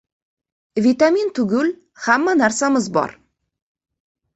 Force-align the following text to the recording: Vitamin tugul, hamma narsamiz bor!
Vitamin 0.85 1.29
tugul, 1.41 1.71
hamma 2.07 2.37
narsamiz 2.43 2.87
bor! 3.01 3.11